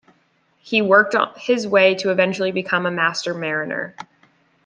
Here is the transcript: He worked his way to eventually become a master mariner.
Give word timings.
He 0.57 0.81
worked 0.81 1.15
his 1.37 1.67
way 1.67 1.93
to 1.93 2.09
eventually 2.09 2.51
become 2.51 2.87
a 2.87 2.91
master 2.91 3.35
mariner. 3.35 3.95